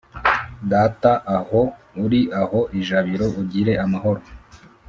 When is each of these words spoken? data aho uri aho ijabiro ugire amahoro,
data 0.71 1.11
aho 1.37 1.61
uri 2.03 2.21
aho 2.41 2.59
ijabiro 2.79 3.25
ugire 3.41 3.73
amahoro, 3.85 4.19